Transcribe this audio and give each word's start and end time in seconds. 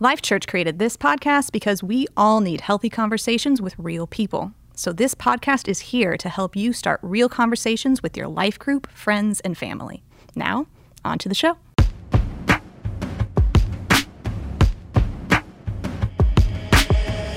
Life 0.00 0.22
Church 0.22 0.46
created 0.46 0.78
this 0.78 0.96
podcast 0.96 1.50
because 1.50 1.82
we 1.82 2.06
all 2.16 2.40
need 2.40 2.60
healthy 2.60 2.88
conversations 2.88 3.60
with 3.60 3.74
real 3.78 4.06
people. 4.06 4.52
So, 4.76 4.92
this 4.92 5.12
podcast 5.12 5.66
is 5.66 5.80
here 5.80 6.16
to 6.18 6.28
help 6.28 6.54
you 6.54 6.72
start 6.72 7.00
real 7.02 7.28
conversations 7.28 8.00
with 8.00 8.16
your 8.16 8.28
life 8.28 8.60
group, 8.60 8.88
friends, 8.92 9.40
and 9.40 9.58
family. 9.58 10.04
Now, 10.36 10.68
on 11.04 11.18
to 11.18 11.28
the 11.28 11.34
show. 11.34 11.56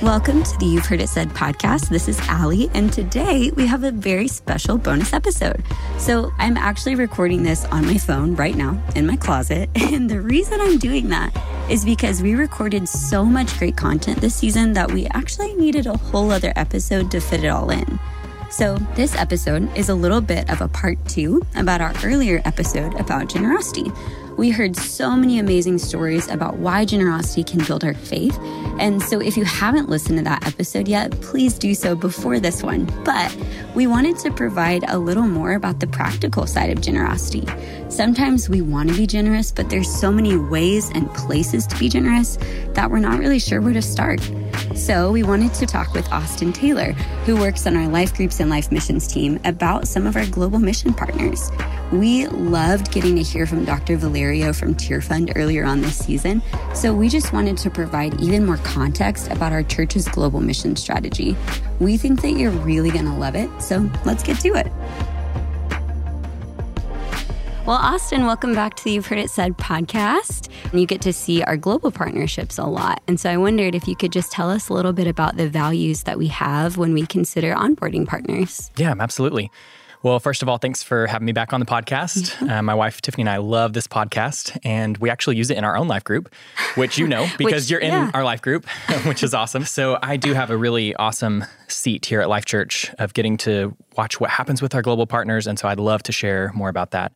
Welcome 0.04 0.44
to 0.44 0.58
the 0.60 0.68
You've 0.68 0.86
Heard 0.86 1.02
It 1.02 1.10
Said 1.10 1.30
podcast. 1.30 1.90
This 1.90 2.08
is 2.08 2.20
Allie, 2.28 2.70
and 2.76 2.94
today 2.94 3.50
we 3.56 3.66
have 3.66 3.84
a 3.84 3.92
very 3.92 4.28
special 4.28 4.78
bonus 4.78 5.14
episode. 5.14 5.64
So, 5.98 6.32
I'm 6.38 6.58
actually 6.58 6.94
recording 6.94 7.42
this 7.42 7.66
on 7.66 7.88
my 7.88 7.98
phone 7.98 8.36
right 8.36 8.56
now 8.56 8.80
in 8.96 9.08
my 9.08 9.16
closet. 9.16 9.68
And 9.82 10.12
the 10.12 10.22
reason 10.22 10.62
I'm 10.62 10.78
doing 10.78 11.10
that 11.10 11.36
is 11.72 11.86
because 11.86 12.22
we 12.22 12.36
recorded 12.36 12.86
so 12.90 13.24
much 13.24 13.58
great 13.58 13.78
content 13.78 14.20
this 14.20 14.36
season 14.36 14.74
that 14.74 14.92
we 14.92 15.06
actually 15.14 15.54
needed 15.54 15.88
a 15.88 15.98
whole 15.98 16.30
other 16.30 16.52
episode 16.58 17.10
to 17.10 17.22
fit 17.22 17.46
it 17.46 17.48
all 17.48 17.70
in. 17.70 17.98
So, 18.50 18.76
this 18.96 19.16
episode 19.16 19.74
is 19.78 19.88
a 19.88 19.96
little 19.96 20.20
bit 20.20 20.50
of 20.50 20.60
a 20.60 20.68
part 20.68 20.98
two 21.08 21.42
about 21.56 21.80
our 21.80 21.94
earlier 22.04 22.42
episode 22.44 22.94
about 23.00 23.30
generosity. 23.30 23.90
We 24.36 24.50
heard 24.50 24.76
so 24.76 25.16
many 25.16 25.40
amazing 25.40 25.78
stories 25.78 26.28
about 26.28 26.58
why 26.58 26.84
generosity 26.84 27.46
can 27.46 27.64
build 27.64 27.86
our 27.86 27.94
faith. 27.94 28.38
And 28.80 29.02
so, 29.02 29.20
if 29.20 29.38
you 29.38 29.46
haven't 29.46 29.90
listened 29.90 30.18
to 30.18 30.24
that 30.24 30.46
episode 30.46 30.88
yet, 30.88 31.12
please 31.22 31.58
do 31.58 31.76
so 31.76 31.96
before 31.96 32.40
this 32.40 32.64
one. 32.64 32.86
But 33.04 33.36
we 33.76 33.88
wanted 33.88 34.18
to 34.20 34.32
provide 34.32 34.84
a 34.88 34.98
little 34.98 35.28
more 35.28 35.54
about 35.54 35.80
the 35.80 35.88
practical 35.88 36.48
side 36.48 36.70
of 36.70 36.82
generosity. 36.82 37.46
Sometimes 37.90 38.50
we 38.50 38.62
want 38.62 38.90
to 38.90 38.96
be 38.96 39.06
generous, 39.06 39.52
but 39.52 39.70
there's 39.70 39.94
so 39.94 40.12
many 40.12 40.36
ways 40.36 40.90
and 40.92 41.14
places 41.14 41.68
to 41.68 41.78
be 41.78 41.90
generous 41.90 42.38
that 42.74 42.90
we're 42.90 43.00
not 43.00 43.20
really 43.20 43.40
sure 43.40 43.62
where 43.62 43.74
to 43.74 43.82
start. 43.82 44.22
So, 44.76 45.12
we 45.12 45.24
wanted 45.24 45.54
to 45.56 45.66
talk 45.66 45.94
with 45.94 46.12
Austin 46.12 46.54
Taylor, 46.54 46.94
who 47.26 47.38
works 47.38 47.68
on 47.68 47.76
our 47.76 47.88
life 47.88 48.16
groups 48.16 48.40
and 48.40 48.50
life 48.50 48.72
missions 48.72 49.08
team, 49.08 49.40
about 49.46 49.88
some 49.88 50.08
of 50.08 50.16
our 50.16 50.26
global 50.26 50.60
mission 50.60 50.94
partners. 50.94 51.52
We 51.92 52.26
loved 52.28 52.94
getting 52.94 53.18
to 53.18 53.22
hear 53.22 53.46
from 53.46 53.66
Dr. 53.66 53.98
Valerio 53.98 54.54
from 54.54 54.76
Tearfund 54.76 55.34
earlier 55.36 55.66
on 55.66 55.82
this 55.82 55.98
season, 55.98 56.42
so 56.74 56.94
we 56.94 57.10
just 57.10 57.34
wanted 57.34 57.58
to 57.58 57.70
provide 57.70 58.22
even 58.22 58.46
more 58.46 58.56
context 58.58 59.30
about 59.30 59.52
our 59.52 59.62
church's 59.62 60.08
global 60.08 60.40
mission 60.40 60.78
strategy. 60.78 61.36
We 61.82 61.98
think 61.98 62.22
that 62.22 62.32
you're 62.32 62.52
really 62.52 62.92
going 62.92 63.04
to 63.06 63.14
love 63.14 63.36
it, 63.36 63.50
so 63.62 63.90
let's 64.06 64.24
get 64.24 64.40
to 64.40 64.56
it. 64.56 64.72
Well, 67.66 67.78
Austin, 67.78 68.26
welcome 68.26 68.56
back 68.56 68.76
to 68.76 68.84
the 68.86 68.92
You've 68.92 69.08
Heard 69.08 69.20
It 69.20 69.30
Said 69.30 69.58
podcast. 69.58 70.50
You 70.74 70.86
get 70.86 71.02
to 71.02 71.12
see 71.12 71.44
our 71.44 71.58
global 71.58 71.92
partnerships 71.92 72.58
a 72.58 72.66
lot. 72.66 73.04
And 73.08 73.20
so 73.20 73.30
I 73.30 73.36
wondered 73.36 73.76
if 73.76 73.86
you 73.88 73.98
could 73.98 74.14
just 74.14 74.32
tell 74.32 74.50
us 74.50 74.70
a 74.70 74.74
little 74.74 74.94
bit 74.94 75.08
about 75.08 75.36
the 75.36 75.50
values 75.50 76.04
that 76.04 76.18
we 76.18 76.28
have 76.28 76.78
when 76.78 76.94
we 76.94 77.06
consider 77.06 77.54
onboarding 77.54 78.08
partners. 78.08 78.72
Yeah, 78.78 78.96
absolutely. 78.98 79.52
Well, 80.04 80.20
first 80.20 80.42
of 80.42 80.50
all, 80.50 80.58
thanks 80.58 80.82
for 80.82 81.06
having 81.06 81.28
me 81.28 81.32
back 81.32 81.54
on 81.54 81.60
the 81.60 81.66
podcast. 81.66 82.38
Uh, 82.52 82.62
my 82.62 82.74
wife 82.74 83.02
Tiffany 83.02 83.22
and 83.22 83.30
I 83.30 83.38
love 83.38 83.72
this 83.72 83.88
podcast, 83.88 84.58
and 84.66 84.98
we 84.98 85.10
actually 85.10 85.38
use 85.38 85.50
it 85.50 85.58
in 85.58 85.64
our 85.64 85.78
own 85.78 85.88
life 85.88 86.04
group, 86.04 86.34
which 86.76 86.98
you 86.98 87.08
know 87.08 87.30
because 87.38 87.64
which, 87.64 87.72
you're 87.72 87.80
in 87.80 87.92
yeah. 87.92 88.12
our 88.14 88.26
life 88.26 88.42
group, 88.42 88.66
which 89.06 89.24
is 89.24 89.34
awesome. 89.34 89.64
So 89.64 89.98
I 90.02 90.18
do 90.18 90.34
have 90.34 90.50
a 90.50 90.58
really 90.58 90.94
awesome 90.96 91.46
seat 91.70 92.06
here 92.06 92.20
at 92.20 92.28
Life 92.28 92.44
Church 92.44 92.94
of 93.00 93.14
getting 93.14 93.38
to 93.38 93.76
watch 93.96 94.20
what 94.20 94.32
happens 94.32 94.62
with 94.62 94.76
our 94.76 94.82
global 94.82 95.08
partners, 95.08 95.48
and 95.48 95.58
so 95.58 95.70
I'd 95.70 95.80
love 95.80 96.04
to 96.04 96.12
share 96.12 96.52
more 96.54 96.68
about 96.68 96.92
that. 96.92 97.14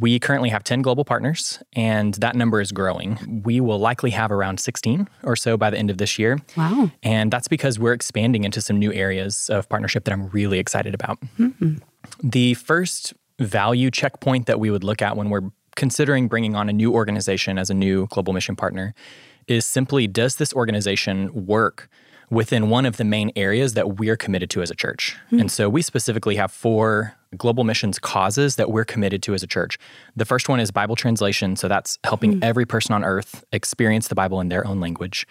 We 0.00 0.18
currently 0.18 0.48
have 0.50 0.62
10 0.62 0.82
global 0.82 1.04
partners, 1.04 1.60
and 1.72 2.14
that 2.14 2.36
number 2.36 2.60
is 2.60 2.70
growing. 2.70 3.42
We 3.44 3.60
will 3.60 3.78
likely 3.78 4.10
have 4.10 4.30
around 4.30 4.60
16 4.60 5.08
or 5.24 5.34
so 5.34 5.56
by 5.56 5.70
the 5.70 5.78
end 5.78 5.90
of 5.90 5.98
this 5.98 6.18
year. 6.18 6.38
Wow. 6.56 6.90
And 7.02 7.32
that's 7.32 7.48
because 7.48 7.78
we're 7.78 7.92
expanding 7.92 8.44
into 8.44 8.60
some 8.60 8.78
new 8.78 8.92
areas 8.92 9.50
of 9.50 9.68
partnership 9.68 10.04
that 10.04 10.12
I'm 10.12 10.28
really 10.28 10.58
excited 10.58 10.94
about. 10.94 11.18
Mm-hmm. 11.38 11.76
The 12.22 12.54
first 12.54 13.12
value 13.40 13.90
checkpoint 13.90 14.46
that 14.46 14.60
we 14.60 14.70
would 14.70 14.84
look 14.84 15.02
at 15.02 15.16
when 15.16 15.30
we're 15.30 15.50
considering 15.76 16.28
bringing 16.28 16.56
on 16.56 16.68
a 16.68 16.72
new 16.72 16.92
organization 16.92 17.58
as 17.58 17.70
a 17.70 17.74
new 17.74 18.06
global 18.08 18.32
mission 18.32 18.56
partner 18.56 18.94
is 19.46 19.64
simply 19.64 20.06
does 20.06 20.36
this 20.36 20.52
organization 20.52 21.46
work 21.46 21.88
within 22.30 22.68
one 22.68 22.84
of 22.84 22.98
the 22.98 23.04
main 23.04 23.32
areas 23.36 23.74
that 23.74 23.96
we're 23.96 24.16
committed 24.16 24.50
to 24.50 24.60
as 24.60 24.70
a 24.70 24.74
church. 24.74 25.16
Mm. 25.32 25.40
And 25.40 25.50
so 25.50 25.68
we 25.68 25.82
specifically 25.82 26.36
have 26.36 26.52
four 26.52 27.14
global 27.36 27.64
missions 27.64 27.98
causes 27.98 28.56
that 28.56 28.70
we're 28.70 28.84
committed 28.84 29.22
to 29.24 29.34
as 29.34 29.42
a 29.42 29.46
church. 29.46 29.78
The 30.16 30.24
first 30.24 30.48
one 30.48 30.60
is 30.60 30.70
Bible 30.70 30.96
translation. 30.96 31.56
So 31.56 31.68
that's 31.68 31.98
helping 32.04 32.36
mm. 32.36 32.44
every 32.44 32.64
person 32.64 32.94
on 32.94 33.04
earth 33.04 33.44
experience 33.52 34.08
the 34.08 34.14
Bible 34.14 34.40
in 34.40 34.48
their 34.48 34.66
own 34.66 34.80
language. 34.80 35.26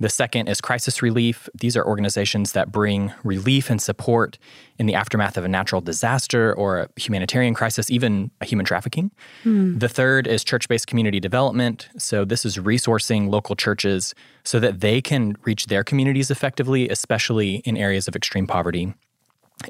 The 0.00 0.08
second 0.08 0.48
is 0.48 0.62
crisis 0.62 1.02
relief. 1.02 1.46
These 1.54 1.76
are 1.76 1.86
organizations 1.86 2.52
that 2.52 2.72
bring 2.72 3.12
relief 3.22 3.68
and 3.68 3.82
support 3.82 4.38
in 4.78 4.86
the 4.86 4.94
aftermath 4.94 5.36
of 5.36 5.44
a 5.44 5.48
natural 5.48 5.82
disaster 5.82 6.54
or 6.54 6.78
a 6.78 6.88
humanitarian 6.96 7.52
crisis, 7.52 7.90
even 7.90 8.30
a 8.40 8.46
human 8.46 8.64
trafficking. 8.64 9.10
Mm. 9.44 9.78
The 9.78 9.90
third 9.90 10.26
is 10.26 10.42
church 10.42 10.68
based 10.68 10.86
community 10.86 11.20
development. 11.20 11.90
So, 11.98 12.24
this 12.24 12.46
is 12.46 12.56
resourcing 12.56 13.28
local 13.28 13.54
churches 13.54 14.14
so 14.42 14.58
that 14.58 14.80
they 14.80 15.02
can 15.02 15.36
reach 15.44 15.66
their 15.66 15.84
communities 15.84 16.30
effectively, 16.30 16.88
especially 16.88 17.56
in 17.66 17.76
areas 17.76 18.08
of 18.08 18.16
extreme 18.16 18.46
poverty. 18.46 18.94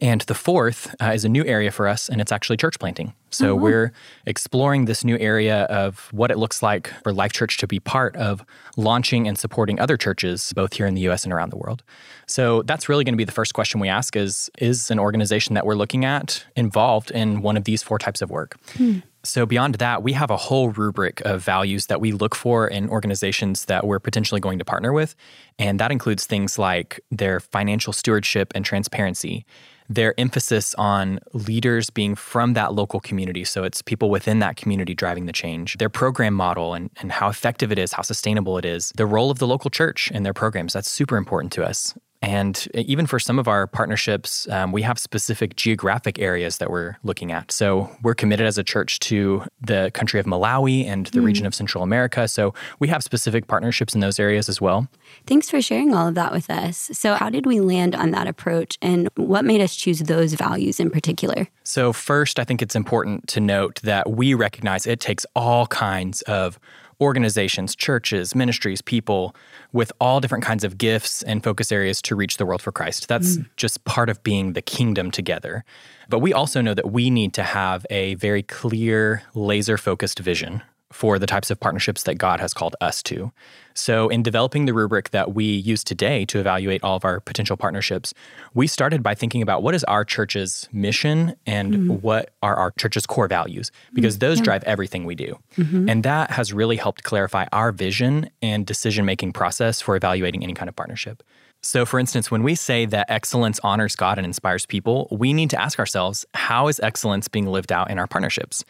And 0.00 0.20
the 0.22 0.34
fourth 0.34 0.94
uh, 1.00 1.12
is 1.14 1.24
a 1.24 1.28
new 1.28 1.44
area 1.44 1.70
for 1.70 1.88
us, 1.88 2.08
and 2.08 2.20
it's 2.20 2.32
actually 2.32 2.56
church 2.56 2.78
planting. 2.78 3.12
So 3.30 3.54
mm-hmm. 3.54 3.62
we're 3.62 3.92
exploring 4.26 4.84
this 4.84 5.04
new 5.04 5.18
area 5.18 5.64
of 5.64 6.08
what 6.12 6.30
it 6.30 6.38
looks 6.38 6.62
like 6.62 6.88
for 7.02 7.12
Life 7.12 7.32
Church 7.32 7.58
to 7.58 7.66
be 7.66 7.80
part 7.80 8.14
of 8.16 8.44
launching 8.76 9.26
and 9.26 9.38
supporting 9.38 9.80
other 9.80 9.96
churches, 9.96 10.52
both 10.54 10.74
here 10.74 10.86
in 10.86 10.94
the 10.94 11.08
US 11.08 11.24
and 11.24 11.32
around 11.32 11.50
the 11.50 11.56
world. 11.56 11.82
So 12.26 12.62
that's 12.62 12.88
really 12.88 13.04
going 13.04 13.14
to 13.14 13.18
be 13.18 13.24
the 13.24 13.32
first 13.32 13.54
question 13.54 13.80
we 13.80 13.88
ask 13.88 14.16
is 14.16 14.50
Is 14.58 14.90
an 14.90 14.98
organization 14.98 15.54
that 15.54 15.66
we're 15.66 15.74
looking 15.74 16.04
at 16.04 16.44
involved 16.56 17.10
in 17.10 17.42
one 17.42 17.56
of 17.56 17.64
these 17.64 17.82
four 17.82 17.98
types 17.98 18.22
of 18.22 18.30
work? 18.30 18.56
Mm. 18.74 19.02
So, 19.22 19.44
beyond 19.44 19.74
that, 19.74 20.02
we 20.02 20.14
have 20.14 20.30
a 20.30 20.36
whole 20.36 20.70
rubric 20.70 21.20
of 21.26 21.44
values 21.44 21.86
that 21.86 22.00
we 22.00 22.12
look 22.12 22.34
for 22.34 22.66
in 22.66 22.88
organizations 22.88 23.66
that 23.66 23.86
we're 23.86 23.98
potentially 23.98 24.40
going 24.40 24.58
to 24.58 24.64
partner 24.64 24.94
with. 24.94 25.14
And 25.58 25.78
that 25.78 25.92
includes 25.92 26.24
things 26.24 26.58
like 26.58 27.00
their 27.10 27.38
financial 27.38 27.92
stewardship 27.92 28.50
and 28.54 28.64
transparency, 28.64 29.44
their 29.90 30.18
emphasis 30.18 30.72
on 30.76 31.18
leaders 31.32 31.90
being 31.90 32.14
from 32.14 32.54
that 32.54 32.72
local 32.72 33.00
community. 33.00 33.42
So 33.42 33.64
it's 33.64 33.82
people 33.82 34.08
within 34.08 34.38
that 34.38 34.56
community 34.56 34.94
driving 34.94 35.26
the 35.26 35.32
change, 35.32 35.76
their 35.78 35.88
program 35.88 36.32
model 36.32 36.74
and, 36.74 36.90
and 37.00 37.10
how 37.10 37.28
effective 37.28 37.72
it 37.72 37.78
is, 37.78 37.92
how 37.92 38.02
sustainable 38.02 38.56
it 38.56 38.64
is, 38.64 38.92
the 38.96 39.04
role 39.04 39.32
of 39.32 39.40
the 39.40 39.48
local 39.48 39.68
church 39.68 40.10
in 40.12 40.22
their 40.22 40.32
programs. 40.32 40.72
That's 40.72 40.88
super 40.88 41.16
important 41.16 41.52
to 41.54 41.64
us. 41.66 41.92
And 42.22 42.68
even 42.74 43.06
for 43.06 43.18
some 43.18 43.38
of 43.38 43.48
our 43.48 43.66
partnerships, 43.66 44.46
um, 44.50 44.72
we 44.72 44.82
have 44.82 44.98
specific 44.98 45.56
geographic 45.56 46.18
areas 46.18 46.58
that 46.58 46.70
we're 46.70 46.96
looking 47.02 47.32
at. 47.32 47.50
So 47.50 47.90
we're 48.02 48.14
committed 48.14 48.46
as 48.46 48.58
a 48.58 48.64
church 48.64 48.98
to 49.00 49.44
the 49.62 49.90
country 49.94 50.20
of 50.20 50.26
Malawi 50.26 50.84
and 50.84 51.06
the 51.06 51.20
mm. 51.20 51.24
region 51.24 51.46
of 51.46 51.54
Central 51.54 51.82
America. 51.82 52.28
So 52.28 52.52
we 52.78 52.88
have 52.88 53.02
specific 53.02 53.46
partnerships 53.46 53.94
in 53.94 54.00
those 54.00 54.20
areas 54.20 54.50
as 54.50 54.60
well. 54.60 54.86
Thanks 55.26 55.48
for 55.48 55.62
sharing 55.62 55.94
all 55.94 56.08
of 56.08 56.14
that 56.14 56.32
with 56.32 56.50
us. 56.50 56.90
So, 56.92 57.14
how 57.14 57.30
did 57.30 57.46
we 57.46 57.60
land 57.60 57.94
on 57.94 58.10
that 58.10 58.26
approach 58.26 58.78
and 58.82 59.08
what 59.16 59.44
made 59.44 59.60
us 59.60 59.74
choose 59.74 60.00
those 60.00 60.34
values 60.34 60.78
in 60.78 60.90
particular? 60.90 61.48
So, 61.62 61.92
first, 61.92 62.38
I 62.38 62.44
think 62.44 62.62
it's 62.62 62.76
important 62.76 63.28
to 63.28 63.40
note 63.40 63.80
that 63.82 64.10
we 64.10 64.34
recognize 64.34 64.86
it 64.86 65.00
takes 65.00 65.26
all 65.34 65.66
kinds 65.66 66.22
of 66.22 66.58
organizations, 67.00 67.74
churches, 67.74 68.34
ministries, 68.34 68.82
people 68.82 69.34
with 69.72 69.92
all 70.00 70.20
different 70.20 70.44
kinds 70.44 70.64
of 70.64 70.78
gifts 70.78 71.22
and 71.22 71.42
focus 71.42 71.72
areas 71.72 72.02
to 72.02 72.14
reach 72.14 72.36
the 72.36 72.46
world 72.46 72.62
for 72.62 72.72
Christ. 72.72 73.08
That's 73.08 73.38
mm. 73.38 73.48
just 73.56 73.84
part 73.84 74.08
of 74.08 74.22
being 74.22 74.52
the 74.52 74.62
kingdom 74.62 75.10
together. 75.10 75.64
But 76.08 76.18
we 76.18 76.32
also 76.32 76.60
know 76.60 76.74
that 76.74 76.92
we 76.92 77.10
need 77.10 77.32
to 77.34 77.42
have 77.42 77.86
a 77.90 78.14
very 78.16 78.42
clear, 78.42 79.22
laser 79.34 79.78
focused 79.78 80.18
vision 80.18 80.62
for 80.92 81.18
the 81.18 81.26
types 81.26 81.50
of 81.50 81.58
partnerships 81.60 82.02
that 82.04 82.16
God 82.16 82.40
has 82.40 82.52
called 82.52 82.76
us 82.80 83.02
to. 83.04 83.32
So, 83.74 84.08
in 84.08 84.22
developing 84.22 84.66
the 84.66 84.74
rubric 84.74 85.10
that 85.10 85.34
we 85.34 85.44
use 85.44 85.84
today 85.84 86.24
to 86.26 86.38
evaluate 86.40 86.82
all 86.82 86.96
of 86.96 87.04
our 87.04 87.20
potential 87.20 87.56
partnerships, 87.56 88.12
we 88.52 88.66
started 88.66 89.02
by 89.02 89.14
thinking 89.14 89.42
about 89.42 89.62
what 89.62 89.74
is 89.74 89.84
our 89.84 90.04
church's 90.04 90.68
mission 90.72 91.34
and 91.46 91.74
mm 91.74 91.90
what 92.00 92.30
are 92.42 92.56
our 92.56 92.70
church's 92.72 93.04
core 93.04 93.26
values, 93.28 93.70
because 93.92 94.16
mm 94.16 94.20
those 94.20 94.38
yeah. 94.38 94.44
drive 94.44 94.64
everything 94.64 95.04
we 95.04 95.14
do. 95.14 95.38
Mm-hmm. 95.56 95.88
And 95.88 96.02
that 96.04 96.30
has 96.30 96.52
really 96.52 96.76
helped 96.76 97.02
clarify 97.02 97.46
our 97.52 97.72
vision 97.72 98.30
and 98.42 98.66
decision 98.66 99.04
making 99.04 99.32
process 99.32 99.80
for 99.80 99.96
evaluating 99.96 100.42
any 100.42 100.54
kind 100.54 100.68
of 100.68 100.76
partnership. 100.76 101.22
So, 101.62 101.84
for 101.84 101.98
instance, 101.98 102.30
when 102.30 102.42
we 102.42 102.54
say 102.54 102.86
that 102.86 103.10
excellence 103.10 103.60
honors 103.62 103.94
God 103.94 104.18
and 104.18 104.24
inspires 104.24 104.64
people, 104.64 105.08
we 105.10 105.32
need 105.32 105.50
to 105.50 105.60
ask 105.60 105.78
ourselves 105.78 106.24
how 106.34 106.68
is 106.68 106.80
excellence 106.80 107.28
being 107.28 107.46
lived 107.46 107.70
out 107.70 107.90
in 107.90 107.98
our 107.98 108.06
partnerships? 108.06 108.64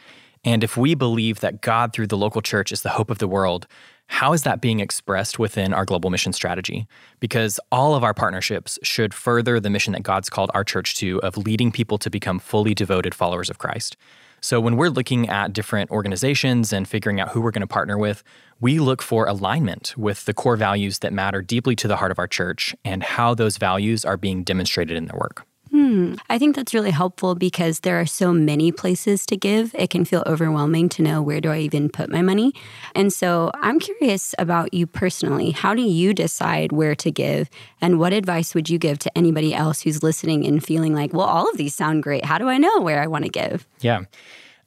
And 0.44 0.64
if 0.64 0.76
we 0.76 0.94
believe 0.94 1.40
that 1.40 1.60
God 1.60 1.92
through 1.92 2.06
the 2.06 2.16
local 2.16 2.40
church 2.40 2.72
is 2.72 2.82
the 2.82 2.90
hope 2.90 3.10
of 3.10 3.18
the 3.18 3.28
world, 3.28 3.66
how 4.06 4.32
is 4.32 4.42
that 4.42 4.60
being 4.60 4.80
expressed 4.80 5.38
within 5.38 5.72
our 5.72 5.84
global 5.84 6.10
mission 6.10 6.32
strategy? 6.32 6.88
Because 7.20 7.60
all 7.70 7.94
of 7.94 8.02
our 8.02 8.14
partnerships 8.14 8.78
should 8.82 9.14
further 9.14 9.60
the 9.60 9.70
mission 9.70 9.92
that 9.92 10.02
God's 10.02 10.30
called 10.30 10.50
our 10.54 10.64
church 10.64 10.96
to 10.96 11.22
of 11.22 11.36
leading 11.36 11.70
people 11.70 11.98
to 11.98 12.10
become 12.10 12.38
fully 12.38 12.74
devoted 12.74 13.14
followers 13.14 13.50
of 13.50 13.58
Christ. 13.58 13.96
So 14.40 14.58
when 14.58 14.76
we're 14.76 14.88
looking 14.88 15.28
at 15.28 15.52
different 15.52 15.90
organizations 15.90 16.72
and 16.72 16.88
figuring 16.88 17.20
out 17.20 17.28
who 17.28 17.42
we're 17.42 17.50
going 17.50 17.60
to 17.60 17.66
partner 17.66 17.98
with, 17.98 18.24
we 18.58 18.78
look 18.78 19.02
for 19.02 19.26
alignment 19.26 19.94
with 19.96 20.24
the 20.24 20.34
core 20.34 20.56
values 20.56 21.00
that 21.00 21.12
matter 21.12 21.42
deeply 21.42 21.76
to 21.76 21.86
the 21.86 21.96
heart 21.96 22.10
of 22.10 22.18
our 22.18 22.26
church 22.26 22.74
and 22.84 23.02
how 23.02 23.34
those 23.34 23.58
values 23.58 24.04
are 24.04 24.16
being 24.16 24.42
demonstrated 24.42 24.96
in 24.96 25.04
their 25.04 25.18
work. 25.18 25.46
Hmm. 25.70 26.14
I 26.28 26.38
think 26.38 26.56
that's 26.56 26.74
really 26.74 26.90
helpful 26.90 27.36
because 27.36 27.80
there 27.80 28.00
are 28.00 28.06
so 28.06 28.32
many 28.32 28.72
places 28.72 29.24
to 29.26 29.36
give. 29.36 29.72
It 29.74 29.90
can 29.90 30.04
feel 30.04 30.24
overwhelming 30.26 30.88
to 30.90 31.02
know 31.02 31.22
where 31.22 31.40
do 31.40 31.50
I 31.50 31.58
even 31.58 31.88
put 31.88 32.10
my 32.10 32.22
money. 32.22 32.52
And 32.94 33.12
so 33.12 33.52
I'm 33.54 33.78
curious 33.78 34.34
about 34.38 34.74
you 34.74 34.86
personally. 34.86 35.52
How 35.52 35.74
do 35.74 35.82
you 35.82 36.12
decide 36.12 36.72
where 36.72 36.96
to 36.96 37.10
give? 37.12 37.48
And 37.80 38.00
what 38.00 38.12
advice 38.12 38.54
would 38.54 38.68
you 38.68 38.78
give 38.78 38.98
to 39.00 39.16
anybody 39.16 39.54
else 39.54 39.82
who's 39.82 40.02
listening 40.02 40.44
and 40.44 40.62
feeling 40.62 40.92
like, 40.92 41.12
well, 41.12 41.26
all 41.26 41.48
of 41.48 41.56
these 41.56 41.74
sound 41.74 42.02
great. 42.02 42.24
How 42.24 42.38
do 42.38 42.48
I 42.48 42.58
know 42.58 42.80
where 42.80 43.00
I 43.00 43.06
want 43.06 43.24
to 43.24 43.30
give? 43.30 43.66
Yeah. 43.80 44.02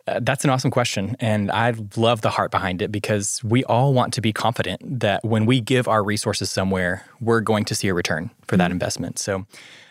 Uh, 0.06 0.20
that's 0.22 0.44
an 0.44 0.50
awesome 0.50 0.72
question. 0.72 1.16
And 1.20 1.50
I 1.52 1.74
love 1.96 2.22
the 2.22 2.30
heart 2.30 2.52
behind 2.52 2.82
it 2.82 2.92
because 2.92 3.42
we 3.44 3.64
all 3.66 3.94
want 3.94 4.14
to 4.14 4.22
be 4.22 4.34
confident 4.34 5.00
that 5.00 5.24
when 5.24 5.46
we 5.46 5.62
give 5.62 5.88
our 5.88 6.04
resources 6.04 6.52
somewhere, 6.52 7.06
we're 7.22 7.40
going 7.40 7.66
to 7.66 7.76
see 7.76 7.88
a 7.88 7.94
return 7.94 8.30
for 8.48 8.56
mm-hmm. 8.56 8.58
that 8.60 8.72
investment. 8.72 9.18
So 9.20 9.46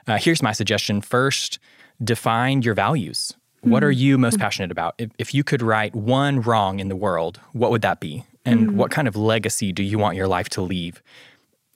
uh, 0.06 0.18
here's 0.18 0.42
my 0.42 0.52
suggestion 0.52 1.00
first, 1.00 1.58
define 2.02 2.62
your 2.62 2.74
values. 2.74 3.34
Mm-hmm. 3.58 3.70
What 3.70 3.84
are 3.84 3.90
mm-hmm. 3.90 4.00
you 4.00 4.18
most 4.18 4.34
mm-hmm. 4.34 4.42
passionate 4.42 4.70
about? 4.70 4.94
If, 4.98 5.10
if, 5.18 5.34
you 5.34 5.44
could 5.44 5.62
right 5.62 5.94
one 5.94 6.40
wrong 6.40 6.80
in 6.80 6.88
the 6.88 6.96
world, 6.96 7.40
what 7.52 7.70
would 7.70 7.82
that 7.82 8.00
be? 8.00 8.24
And 8.44 8.60
mm-hmm. 8.68 8.76
what 8.76 8.90
kind 8.90 9.06
of 9.06 9.14
legacy 9.14 9.72
do 9.72 9.82
you 9.82 9.98
want 9.98 10.16
your 10.16 10.26
life 10.26 10.48
to 10.50 10.62
leave? 10.62 11.02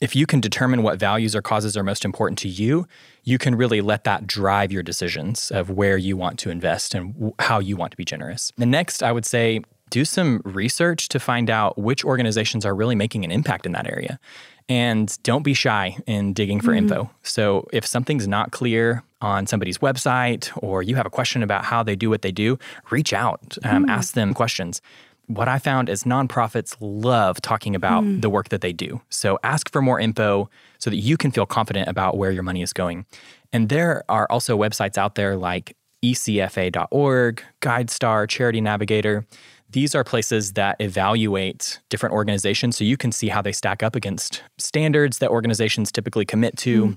If 0.00 0.14
you 0.14 0.26
can 0.26 0.40
determine 0.40 0.82
what 0.82 0.99
values 0.99 1.34
or 1.34 1.40
causes 1.40 1.76
are 1.76 1.82
most 1.82 2.05
important 2.05 2.38
to 2.40 2.49
you, 2.49 2.87
you 3.25 3.38
can 3.38 3.55
really 3.55 3.81
let 3.81 4.05
that 4.05 4.26
drive 4.26 4.70
your 4.70 4.82
decisions 4.82 5.50
of 5.50 5.70
where 5.70 5.96
you 5.96 6.17
want 6.17 6.38
to 6.40 6.50
invest 6.50 6.94
and 6.94 7.32
how 7.38 7.61
you 7.61 7.76
want 7.76 7.93
to 7.93 7.96
be 7.96 8.05
generous. 8.05 8.52
The 8.58 8.67
next, 8.67 9.02
I 9.02 9.12
would 9.12 9.25
say, 9.25 9.62
do 9.91 10.05
some 10.05 10.41
research 10.44 11.09
to 11.09 11.21
find 11.21 11.50
out 11.50 11.79
which 11.79 12.05
organizations 12.05 12.67
are 12.67 12.75
really 12.75 12.94
making 12.94 13.25
an 13.25 13.31
impact 13.31 13.67
in 13.67 13.73
that 13.73 13.87
area. 13.87 14.19
And 14.69 15.17
don't 15.23 15.44
be 15.44 15.55
shy 15.55 15.97
in 16.06 16.33
digging 16.33 16.61
for 16.61 16.73
mm-hmm. 16.73 16.91
info. 16.91 17.11
So, 17.23 17.69
if 17.73 17.87
something's 17.87 18.27
not 18.27 18.50
clear 18.50 19.05
on 19.21 19.47
somebody's 19.47 19.79
website 19.79 20.50
or 20.61 20.83
you 20.83 20.97
have 20.97 21.06
a 21.06 21.11
question 21.11 21.43
about 21.44 21.65
how 21.65 21.85
they 21.85 21.94
do 21.94 22.11
what 22.11 22.23
they 22.23 22.33
do, 22.33 22.59
reach 22.91 23.12
out, 23.12 23.56
um, 23.62 23.87
mm. 23.87 23.91
ask 23.91 24.15
them 24.15 24.35
questions 24.35 24.83
what 25.27 25.49
I 25.49 25.59
found 25.59 25.88
is 25.88 26.05
nonprofits 26.05 26.77
love 26.81 27.41
talking 27.43 27.75
about 27.75 28.05
mm. 28.05 28.21
the 28.21 28.31
work 28.31 28.49
that 28.50 28.61
they 28.61 28.73
do. 28.73 29.00
So 29.11 29.38
ask 29.43 29.71
for 29.71 29.83
more 29.83 29.99
info 29.99 30.49
so 30.79 30.91
that 30.91 30.97
you 30.97 31.17
can 31.17 31.31
feel 31.31 31.47
confident 31.47 31.88
about 31.88 32.17
where 32.17 32.31
your 32.31 32.43
money 32.43 32.62
is 32.62 32.73
going. 32.73 33.06
And 33.53 33.69
there 33.69 34.05
are 34.09 34.27
also 34.31 34.56
websites 34.56 34.97
out 34.97 35.15
there 35.17 35.37
like 35.37 35.77
ecfa.org, 36.05 37.43
GuideStar, 37.61 38.29
Charity 38.29 38.61
Navigator. 38.61 39.27
These 39.70 39.94
are 39.94 40.04
places 40.04 40.52
that 40.52 40.76
evaluate 40.80 41.80
different 41.88 42.14
organizations 42.14 42.76
so 42.76 42.84
you 42.84 42.96
can 42.96 43.12
see 43.12 43.28
how 43.28 43.42
they 43.42 43.52
stack 43.52 43.82
up 43.82 43.96
against 43.96 44.42
standards 44.58 45.18
that 45.18 45.30
organizations 45.30 45.92
typically 45.92 46.24
commit 46.24 46.56
to. 46.58 46.86
Mm. 46.86 46.96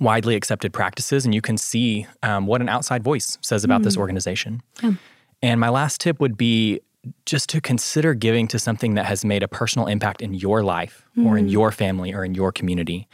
Widely 0.00 0.34
accepted 0.34 0.72
practices, 0.72 1.24
and 1.24 1.32
you 1.32 1.40
can 1.40 1.56
see 1.56 2.08
um, 2.24 2.48
what 2.48 2.60
an 2.60 2.68
outside 2.68 3.04
voice 3.04 3.38
says 3.40 3.62
about 3.62 3.82
mm. 3.82 3.84
this 3.84 3.96
organization. 3.96 4.60
Yeah. 4.82 4.94
And 5.42 5.60
my 5.60 5.68
last 5.68 6.00
tip 6.00 6.18
would 6.18 6.36
be 6.36 6.80
just 7.24 7.48
to 7.50 7.60
consider 7.60 8.14
giving 8.14 8.48
to 8.48 8.58
something 8.58 8.94
that 8.94 9.06
has 9.06 9.24
made 9.24 9.42
a 9.42 9.48
personal 9.48 9.86
impact 9.86 10.22
in 10.22 10.34
your 10.34 10.62
life 10.62 11.04
mm. 11.16 11.26
or 11.26 11.38
in 11.38 11.46
mm. 11.46 11.52
your 11.52 11.70
family 11.70 12.12
or 12.12 12.24
in 12.24 12.34
your 12.34 12.52
community. 12.52 13.06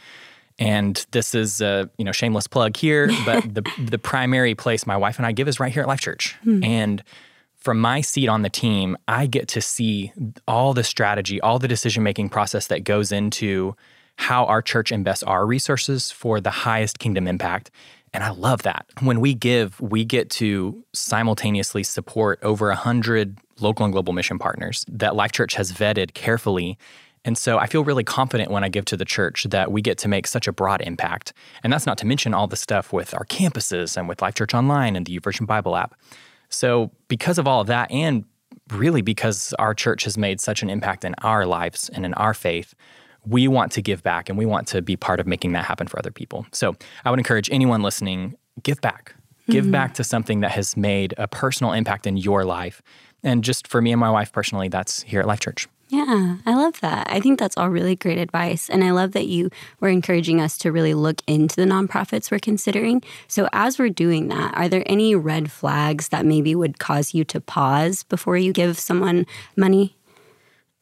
And 0.59 1.05
this 1.11 1.33
is 1.33 1.61
a 1.61 1.89
you 1.97 2.05
know 2.05 2.11
shameless 2.11 2.47
plug 2.47 2.77
here, 2.77 3.09
but 3.25 3.41
the 3.53 3.63
the 3.79 3.97
primary 3.97 4.55
place 4.55 4.85
my 4.85 4.97
wife 4.97 5.17
and 5.17 5.25
I 5.25 5.31
give 5.31 5.47
is 5.47 5.59
right 5.59 5.71
here 5.71 5.81
at 5.81 5.87
Life 5.87 6.01
Church. 6.01 6.35
Mm. 6.45 6.65
And 6.65 7.03
from 7.63 7.79
my 7.79 8.01
seat 8.01 8.27
on 8.27 8.41
the 8.41 8.49
team, 8.49 8.97
I 9.07 9.25
get 9.25 9.47
to 9.49 9.61
see 9.61 10.11
all 10.47 10.73
the 10.73 10.83
strategy, 10.83 11.39
all 11.39 11.59
the 11.59 11.67
decision 11.67 12.03
making 12.03 12.29
process 12.29 12.67
that 12.67 12.83
goes 12.83 13.11
into 13.11 13.75
how 14.17 14.45
our 14.45 14.61
church 14.61 14.91
invests 14.91 15.23
our 15.23 15.45
resources 15.45 16.11
for 16.11 16.41
the 16.41 16.51
highest 16.51 16.99
kingdom 16.99 17.25
impact. 17.25 17.71
And 18.13 18.21
I 18.23 18.31
love 18.31 18.63
that. 18.63 18.85
When 18.99 19.21
we 19.21 19.33
give, 19.33 19.79
we 19.79 20.03
get 20.03 20.29
to 20.31 20.83
simultaneously 20.91 21.83
support 21.83 22.37
over 22.43 22.69
a 22.69 22.75
hundred 22.75 23.37
local 23.59 23.85
and 23.85 23.93
global 23.93 24.11
mission 24.11 24.37
partners 24.37 24.85
that 24.89 25.15
Life 25.15 25.31
Church 25.31 25.55
has 25.55 25.71
vetted 25.71 26.13
carefully. 26.13 26.77
And 27.23 27.37
so 27.37 27.57
I 27.57 27.67
feel 27.67 27.85
really 27.85 28.03
confident 28.03 28.51
when 28.51 28.65
I 28.65 28.69
give 28.69 28.83
to 28.85 28.97
the 28.97 29.05
church 29.05 29.45
that 29.49 29.71
we 29.71 29.81
get 29.81 29.97
to 29.99 30.09
make 30.09 30.27
such 30.27 30.49
a 30.49 30.51
broad 30.51 30.81
impact. 30.81 31.31
And 31.63 31.71
that's 31.71 31.85
not 31.85 31.97
to 31.99 32.05
mention 32.05 32.33
all 32.33 32.47
the 32.47 32.57
stuff 32.57 32.91
with 32.91 33.13
our 33.13 33.23
campuses 33.23 33.95
and 33.95 34.09
with 34.09 34.21
Life 34.21 34.35
Church 34.35 34.53
Online 34.53 34.97
and 34.97 35.05
the 35.05 35.17
YouVersion 35.17 35.47
Bible 35.47 35.77
app. 35.77 35.95
So, 36.53 36.91
because 37.07 37.37
of 37.37 37.47
all 37.47 37.61
of 37.61 37.67
that, 37.67 37.91
and 37.91 38.25
really 38.71 39.01
because 39.01 39.53
our 39.59 39.73
church 39.73 40.03
has 40.05 40.17
made 40.17 40.39
such 40.39 40.63
an 40.63 40.69
impact 40.69 41.03
in 41.03 41.15
our 41.21 41.45
lives 41.45 41.89
and 41.89 42.05
in 42.05 42.13
our 42.15 42.33
faith, 42.33 42.73
we 43.25 43.47
want 43.47 43.71
to 43.73 43.81
give 43.81 44.03
back 44.03 44.29
and 44.29 44.37
we 44.37 44.45
want 44.45 44.67
to 44.69 44.81
be 44.81 44.95
part 44.95 45.19
of 45.19 45.27
making 45.27 45.53
that 45.53 45.65
happen 45.65 45.87
for 45.87 45.97
other 45.99 46.11
people. 46.11 46.45
So, 46.51 46.75
I 47.05 47.09
would 47.09 47.19
encourage 47.19 47.49
anyone 47.51 47.81
listening 47.81 48.37
give 48.61 48.81
back. 48.81 49.15
Give 49.49 49.65
mm-hmm. 49.65 49.71
back 49.71 49.93
to 49.95 50.03
something 50.05 50.39
that 50.39 50.51
has 50.51 50.77
made 50.77 51.13
a 51.17 51.27
personal 51.27 51.73
impact 51.73 52.07
in 52.07 52.15
your 52.15 52.45
life 52.45 52.81
and 53.23 53.43
just 53.43 53.67
for 53.67 53.81
me 53.81 53.91
and 53.91 53.99
my 53.99 54.09
wife 54.09 54.31
personally, 54.31 54.67
that's 54.67 55.03
here 55.03 55.21
at 55.21 55.27
Life 55.27 55.39
Church. 55.39 55.67
Yeah, 55.93 56.37
I 56.47 56.55
love 56.55 56.81
that. 56.81 57.05
I 57.07 57.19
think 57.19 57.37
that's 57.37 57.55
all 57.55 57.69
really 57.69 57.95
great 57.95 58.17
advice. 58.17 58.67
And 58.67 58.83
I 58.83 58.89
love 58.89 59.11
that 59.11 59.27
you 59.27 59.51
were 59.79 59.89
encouraging 59.89 60.41
us 60.41 60.57
to 60.59 60.71
really 60.71 60.95
look 60.95 61.21
into 61.27 61.55
the 61.55 61.65
nonprofits 61.65 62.31
we're 62.31 62.39
considering. 62.39 63.03
So, 63.27 63.47
as 63.53 63.77
we're 63.77 63.89
doing 63.89 64.27
that, 64.29 64.55
are 64.57 64.67
there 64.67 64.81
any 64.87 65.13
red 65.13 65.51
flags 65.51 66.07
that 66.09 66.25
maybe 66.25 66.55
would 66.55 66.79
cause 66.79 67.13
you 67.13 67.23
to 67.25 67.39
pause 67.39 68.05
before 68.05 68.37
you 68.37 68.53
give 68.53 68.79
someone 68.79 69.27
money? 69.55 69.95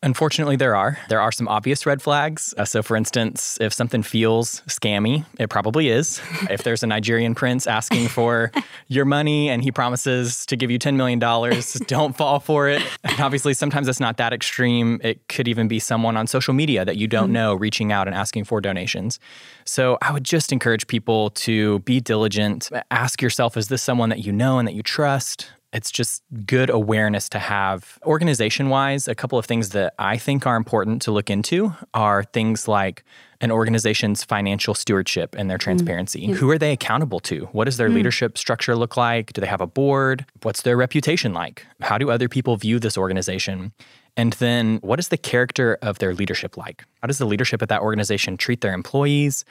Unfortunately, 0.03 0.56
there 0.56 0.75
are. 0.75 0.98
There 1.09 1.21
are 1.21 1.31
some 1.31 1.48
obvious 1.48 1.86
red 1.86 2.01
flags. 2.01 2.56
Uh, 2.57 2.65
so, 2.65 2.81
for 2.81 2.95
instance, 2.95 3.59
if 3.62 3.71
something 3.71 4.01
feels 4.01 4.62
scammy, 4.62 5.25
it 5.38 5.50
probably 5.51 5.89
is. 5.89 6.19
if 6.50 6.63
there's 6.63 6.81
a 6.81 6.88
Nigerian 6.88 7.36
prince 7.36 7.68
asking 7.68 8.07
for 8.07 8.51
your 8.88 9.06
money 9.06 9.50
and 9.50 9.63
he 9.63 9.71
promises 9.71 10.44
to 10.48 10.56
give 10.56 10.71
you 10.71 10.80
$10 10.80 10.95
million, 10.95 11.19
don't 11.88 12.18
fall 12.18 12.39
for 12.39 12.68
it. 12.68 12.81
And 13.03 13.19
obviously, 13.19 13.53
sometimes 13.53 13.88
it's 13.88 14.00
not 14.00 14.18
that 14.18 14.33
extreme. 14.33 15.00
It 15.03 15.27
could 15.27 15.48
even 15.48 15.68
be 15.68 15.77
someone 15.77 16.18
on 16.18 16.25
social 16.25 16.56
media 16.56 16.83
that 16.83 16.97
you 16.97 17.07
don't 17.07 17.25
mm-hmm. 17.25 17.33
know 17.33 17.54
reaching 17.54 17.92
out 17.92 18.07
and 18.07 18.15
asking 18.15 18.45
for 18.45 18.59
donations. 18.59 19.19
So, 19.65 20.00
I 20.01 20.12
would 20.12 20.24
just 20.24 20.51
encourage 20.51 20.88
people 20.88 21.30
to 21.31 21.80
be 21.80 22.00
diligent. 22.00 22.71
Ask 22.89 23.21
yourself, 23.21 23.56
is 23.56 23.68
this 23.68 23.83
someone 23.83 24.09
that 24.09 24.25
you 24.25 24.31
know 24.31 24.57
and 24.57 24.68
that 24.68 24.74
you 24.74 24.81
trust? 24.81 25.51
It's 25.73 25.89
just 25.91 26.23
good 26.45 26.69
awareness 26.69 27.29
to 27.29 27.39
have. 27.39 27.97
Organization 28.06 28.69
wise, 28.69 29.07
a 29.07 29.15
couple 29.15 29.39
of 29.39 29.45
things 29.45 29.69
that 29.69 29.94
I 29.97 30.18
think 30.18 30.45
are 30.45 30.57
important 30.57 31.01
to 31.03 31.12
look 31.12 31.29
into 31.29 31.73
are 31.94 32.23
things 32.23 32.68
like 32.68 33.03
an 33.39 33.51
organization's 33.51 34.23
financial 34.23 34.73
stewardship 34.73 35.35
and 35.37 35.49
their 35.49 35.57
mm. 35.57 35.61
transparency. 35.61 36.28
Mm. 36.28 36.35
Who 36.35 36.49
are 36.49 36.57
they 36.57 36.73
accountable 36.73 37.19
to? 37.21 37.45
What 37.54 37.66
does 37.66 37.78
their 37.78 37.90
mm. 37.90 37.95
leadership 37.95 38.37
structure 38.37 38.75
look 38.75 38.97
like? 38.97 39.33
Do 39.33 39.42
they 39.42 39.47
have 39.47 39.61
a 39.61 39.68
board? 39.68 40.25
What's 40.44 40.61
their 40.61 40.78
reputation 40.78 41.33
like? 41.33 41.66
How 41.80 41.97
do 41.97 42.11
other 42.11 42.30
people 42.30 42.57
view 42.57 42.78
this 42.80 42.97
organization? 42.97 43.71
And 44.18 44.33
then 44.33 44.78
what 44.81 44.99
is 44.99 45.07
the 45.07 45.18
character 45.18 45.78
of 45.81 45.99
their 45.99 46.13
leadership 46.13 46.57
like? 46.57 46.85
How 47.01 47.07
does 47.07 47.18
the 47.18 47.25
leadership 47.25 47.61
at 47.61 47.69
that 47.69 47.81
organization 47.81 48.35
treat 48.37 48.61
their 48.61 48.73
employees? 48.73 49.45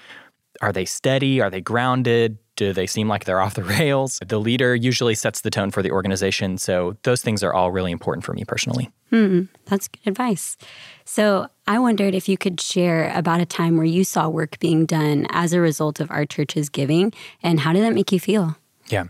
Are 0.61 0.73
they 0.73 0.85
steady? 0.85 1.41
Are 1.41 1.51
they 1.51 1.63
grounded? 1.63 2.39
Do 2.61 2.75
they 2.75 2.87
seem 2.87 3.09
like 3.09 3.25
they're 3.25 3.41
off 3.41 3.55
the 3.55 3.65
rails? 3.79 4.21
The 4.23 4.39
leader 4.39 4.75
usually 4.75 5.15
sets 5.15 5.41
the 5.41 5.49
tone 5.49 5.71
for 5.71 5.83
the 5.83 5.91
organization. 5.91 6.59
So 6.59 6.95
those 7.05 7.23
things 7.23 7.43
are 7.43 7.55
all 7.55 7.73
really 7.73 7.91
important 7.91 8.23
for 8.23 8.35
me 8.35 8.45
personally. 8.45 8.91
Hmm, 9.09 9.45
that's 9.65 9.89
good 9.89 10.07
advice. 10.07 10.59
So 11.07 11.49
I 11.67 11.79
wondered 11.79 12.15
if 12.15 12.29
you 12.29 12.37
could 12.37 12.61
share 12.61 13.17
about 13.17 13.41
a 13.41 13.47
time 13.47 13.79
where 13.79 13.87
you 13.87 14.05
saw 14.05 14.29
work 14.29 14.59
being 14.59 14.85
done 14.85 15.27
as 15.31 15.55
a 15.55 15.61
result 15.61 16.01
of 16.01 16.11
our 16.11 16.27
church's 16.27 16.69
giving 16.69 17.15
and 17.43 17.61
how 17.61 17.73
did 17.73 17.83
that 17.83 17.95
make 17.95 18.13
you 18.13 18.21
feel? 18.21 18.59
Yeah. 18.89 19.05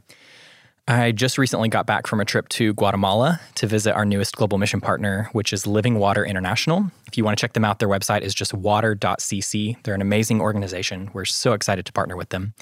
I 0.86 1.10
just 1.10 1.36
recently 1.36 1.68
got 1.68 1.86
back 1.86 2.06
from 2.06 2.20
a 2.20 2.24
trip 2.24 2.48
to 2.50 2.72
Guatemala 2.74 3.40
to 3.56 3.66
visit 3.66 3.96
our 3.96 4.04
newest 4.04 4.36
global 4.36 4.58
mission 4.58 4.80
partner, 4.80 5.28
which 5.32 5.52
is 5.52 5.66
Living 5.66 5.98
Water 5.98 6.24
International. 6.24 6.88
If 7.08 7.18
you 7.18 7.24
want 7.24 7.36
to 7.36 7.40
check 7.40 7.54
them 7.54 7.64
out, 7.64 7.80
their 7.80 7.88
website 7.88 8.20
is 8.20 8.32
just 8.32 8.54
water.cc. 8.54 9.82
They're 9.82 9.94
an 9.94 10.02
amazing 10.02 10.40
organization. 10.40 11.10
We're 11.12 11.24
so 11.24 11.52
excited 11.52 11.84
to 11.86 11.92
partner 11.92 12.16
with 12.16 12.28
them. 12.28 12.54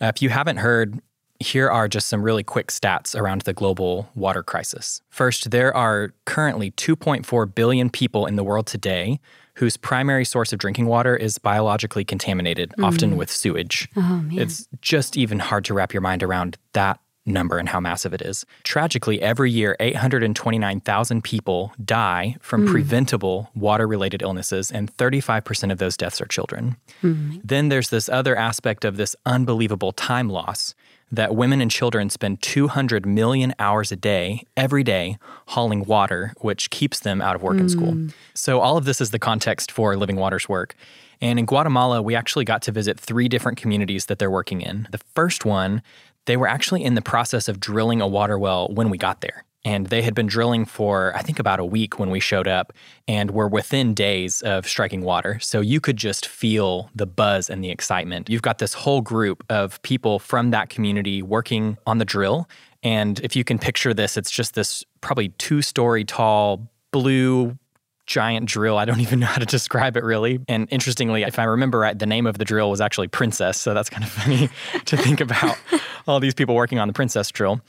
Uh, 0.00 0.06
if 0.06 0.22
you 0.22 0.28
haven't 0.28 0.58
heard, 0.58 1.00
here 1.40 1.70
are 1.70 1.88
just 1.88 2.08
some 2.08 2.22
really 2.22 2.42
quick 2.42 2.68
stats 2.68 3.18
around 3.18 3.42
the 3.42 3.52
global 3.52 4.08
water 4.14 4.42
crisis. 4.42 5.00
First, 5.10 5.50
there 5.50 5.74
are 5.76 6.12
currently 6.24 6.70
2.4 6.72 7.54
billion 7.54 7.90
people 7.90 8.26
in 8.26 8.36
the 8.36 8.44
world 8.44 8.66
today 8.66 9.20
whose 9.54 9.76
primary 9.76 10.24
source 10.24 10.52
of 10.52 10.58
drinking 10.58 10.86
water 10.86 11.16
is 11.16 11.38
biologically 11.38 12.04
contaminated, 12.04 12.74
mm. 12.78 12.84
often 12.84 13.16
with 13.16 13.30
sewage. 13.30 13.88
Oh, 13.96 14.24
it's 14.32 14.68
just 14.82 15.16
even 15.16 15.38
hard 15.38 15.64
to 15.66 15.74
wrap 15.74 15.94
your 15.94 16.02
mind 16.02 16.22
around 16.22 16.58
that 16.74 17.00
number 17.26 17.58
and 17.58 17.68
how 17.68 17.80
massive 17.80 18.14
it 18.14 18.22
is. 18.22 18.46
Tragically, 18.62 19.20
every 19.20 19.50
year, 19.50 19.76
829,000 19.80 21.22
people 21.22 21.72
die 21.84 22.36
from 22.40 22.66
mm. 22.66 22.70
preventable 22.70 23.50
water 23.54 23.86
related 23.86 24.22
illnesses, 24.22 24.70
and 24.70 24.94
35% 24.96 25.72
of 25.72 25.78
those 25.78 25.96
deaths 25.96 26.20
are 26.20 26.26
children. 26.26 26.76
Mm. 27.02 27.40
Then 27.44 27.68
there's 27.68 27.90
this 27.90 28.08
other 28.08 28.36
aspect 28.36 28.84
of 28.84 28.96
this 28.96 29.16
unbelievable 29.26 29.92
time 29.92 30.28
loss 30.28 30.74
that 31.12 31.36
women 31.36 31.60
and 31.60 31.70
children 31.70 32.10
spend 32.10 32.42
200 32.42 33.06
million 33.06 33.54
hours 33.58 33.92
a 33.92 33.96
day, 33.96 34.44
every 34.56 34.82
day, 34.82 35.18
hauling 35.48 35.84
water, 35.84 36.32
which 36.38 36.70
keeps 36.70 37.00
them 37.00 37.20
out 37.22 37.36
of 37.36 37.42
work 37.42 37.56
mm. 37.56 37.60
and 37.60 37.70
school. 37.70 37.92
Hmm. 37.92 38.08
So, 38.34 38.60
all 38.60 38.76
of 38.76 38.84
this 38.84 39.00
is 39.00 39.10
the 39.12 39.18
context 39.18 39.70
for 39.70 39.96
Living 39.96 40.16
Waters 40.16 40.48
work. 40.48 40.74
And 41.20 41.38
in 41.38 41.46
Guatemala, 41.46 42.02
we 42.02 42.14
actually 42.14 42.44
got 42.44 42.62
to 42.62 42.72
visit 42.72 42.98
three 43.00 43.28
different 43.28 43.56
communities 43.56 44.06
that 44.06 44.18
they're 44.18 44.30
working 44.30 44.60
in. 44.60 44.88
The 44.90 44.98
first 44.98 45.44
one, 45.44 45.82
they 46.26 46.36
were 46.36 46.48
actually 46.48 46.84
in 46.84 46.94
the 46.94 47.02
process 47.02 47.48
of 47.48 47.58
drilling 47.58 48.00
a 48.00 48.06
water 48.06 48.38
well 48.38 48.68
when 48.68 48.90
we 48.90 48.98
got 48.98 49.20
there. 49.20 49.44
And 49.64 49.88
they 49.88 50.02
had 50.02 50.14
been 50.14 50.26
drilling 50.26 50.64
for, 50.64 51.12
I 51.16 51.22
think, 51.22 51.40
about 51.40 51.58
a 51.58 51.64
week 51.64 51.98
when 51.98 52.10
we 52.10 52.20
showed 52.20 52.46
up 52.46 52.72
and 53.08 53.32
were 53.32 53.48
within 53.48 53.94
days 53.94 54.40
of 54.42 54.68
striking 54.68 55.02
water. 55.02 55.40
So 55.40 55.60
you 55.60 55.80
could 55.80 55.96
just 55.96 56.26
feel 56.26 56.88
the 56.94 57.06
buzz 57.06 57.50
and 57.50 57.64
the 57.64 57.70
excitement. 57.70 58.30
You've 58.30 58.42
got 58.42 58.58
this 58.58 58.74
whole 58.74 59.00
group 59.00 59.42
of 59.50 59.82
people 59.82 60.20
from 60.20 60.52
that 60.52 60.68
community 60.68 61.20
working 61.20 61.78
on 61.84 61.98
the 61.98 62.04
drill. 62.04 62.48
And 62.84 63.18
if 63.24 63.34
you 63.34 63.42
can 63.42 63.58
picture 63.58 63.92
this, 63.92 64.16
it's 64.16 64.30
just 64.30 64.54
this 64.54 64.84
probably 65.00 65.30
two 65.30 65.62
story 65.62 66.04
tall 66.04 66.70
blue 66.92 67.58
giant 68.06 68.48
drill. 68.48 68.78
I 68.78 68.84
don't 68.84 69.00
even 69.06 69.20
know 69.20 69.26
how 69.26 69.38
to 69.38 69.46
describe 69.46 69.96
it 69.96 70.04
really. 70.04 70.40
And 70.48 70.68
interestingly, 70.70 71.22
if 71.22 71.38
I 71.38 71.44
remember 71.44 71.78
right, 71.78 71.98
the 71.98 72.06
name 72.06 72.26
of 72.26 72.38
the 72.38 72.44
drill 72.44 72.70
was 72.70 72.80
actually 72.80 73.08
Princess. 73.08 73.60
So 73.60 73.74
that's 73.74 73.90
kind 73.90 74.04
of 74.04 74.10
funny 74.12 74.48
to 74.86 74.96
think 74.96 75.20
about 75.20 75.58
all 76.06 76.20
these 76.20 76.34
people 76.34 76.54
working 76.54 76.78
on 76.78 76.88
the 76.88 76.94
Princess 76.94 77.30
drill. 77.30 77.60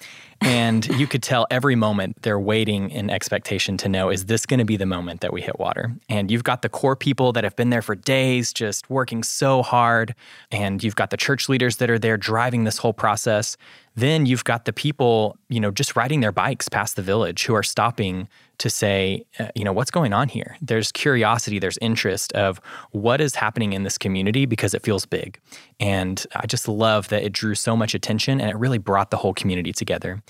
And 0.42 0.86
you 1.00 1.08
could 1.08 1.24
tell 1.24 1.48
every 1.50 1.76
moment 1.76 2.22
they're 2.22 2.40
waiting 2.40 2.90
in 2.92 3.10
expectation 3.10 3.78
to 3.78 3.90
know 3.90 4.10
is 4.10 4.26
this 4.26 4.46
going 4.46 4.60
to 4.60 4.66
be 4.66 4.78
the 4.78 4.86
moment 4.86 5.22
that 5.22 5.34
we 5.34 5.42
hit 5.42 5.60
water? 5.60 5.92
And 6.10 6.30
you've 6.30 6.44
got 6.44 6.62
the 6.62 6.70
core 6.70 6.96
people 6.96 7.34
that 7.34 7.44
have 7.44 7.56
been 7.56 7.70
there 7.70 7.82
for 7.82 7.96
days, 7.96 8.54
just 8.54 8.90
working 8.90 9.24
so 9.24 9.64
hard. 9.64 10.14
And 10.52 10.84
you've 10.84 10.96
got 10.96 11.10
the 11.10 11.18
church 11.18 11.50
leaders 11.50 11.78
that 11.78 11.90
are 11.90 12.00
there 12.00 12.18
driving 12.18 12.64
this 12.64 12.78
whole 12.78 12.94
process. 12.94 13.58
Then 13.96 14.28
you've 14.28 14.44
got 14.44 14.66
the 14.66 14.74
people, 14.74 15.38
you 15.50 15.60
know, 15.60 15.72
just 15.72 15.96
riding 15.96 16.20
their 16.20 16.32
bikes 16.32 16.70
past 16.70 16.96
the 16.96 17.02
village 17.02 17.46
who 17.46 17.56
are 17.56 17.64
stopping 17.64 18.28
to 18.60 18.70
say, 18.70 19.26
uh, 19.40 19.48
you 19.56 19.64
know, 19.64 19.74
what's 19.74 19.92
going 19.92 20.14
on 20.14 20.30
here? 20.30 20.58
There's 20.62 20.92
curiosity, 20.92 21.60
there's 21.60 21.78
interest 21.80 22.32
of 22.34 22.60
what 22.92 23.22
is 23.22 23.36
happening 23.36 23.74
in 23.74 23.84
this 23.84 23.98
community 23.98 24.46
because 24.46 24.74
it 24.74 24.84
feels 24.84 25.06
big. 25.06 25.40
And 25.80 26.24
I 26.36 26.48
just 26.48 26.68
love 26.68 27.10
that 27.10 27.24
it 27.24 27.34
drew 27.34 27.56
so 27.56 27.76
much 27.76 27.94
attention 27.94 28.42
and 28.42 28.50
it 28.50 28.56
really 28.58 28.78
brought 28.80 29.12
the 29.12 29.18
whole 29.18 29.34
community 29.34 29.74
together. 29.74 30.22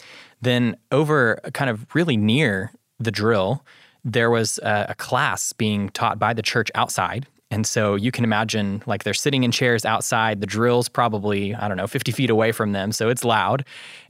Then, 0.42 0.78
over 0.92 1.40
kind 1.54 1.70
of 1.70 1.86
really 1.94 2.18
near 2.18 2.72
the 3.00 3.12
drill, 3.12 3.66
there 4.04 4.30
was 4.30 4.60
a, 4.60 4.88
a 4.90 4.96
class 4.96 5.54
being 5.54 5.90
taught 5.90 6.20
by 6.20 6.34
the 6.34 6.42
church 6.42 6.70
outside 6.76 7.28
and 7.50 7.66
so 7.66 7.96
you 7.96 8.12
can 8.12 8.24
imagine 8.24 8.84
like 8.86 9.04
they're 9.04 9.14
sitting 9.14 9.44
in 9.44 9.52
chairs 9.52 9.86
outside, 9.86 10.42
the 10.42 10.48
drill's 10.48 10.90
probably, 10.90 11.56
I 11.56 11.68
don't 11.68 11.78
know, 11.78 11.88
50 11.88 12.12
feet 12.12 12.30
away 12.30 12.52
from 12.52 12.74
them. 12.74 12.92
So 12.92 13.10
it's 13.10 13.24
loud. 13.24 13.66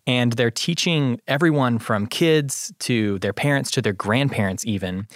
And 0.08 0.34
they're 0.34 0.52
teaching 0.52 1.20
everyone 1.28 1.78
from 1.80 2.08
kids 2.08 2.74
to 2.80 3.20
their 3.20 3.34
parents 3.34 3.70
to 3.72 3.82
their 3.82 3.94
grandparents, 3.94 4.66
even 4.66 5.08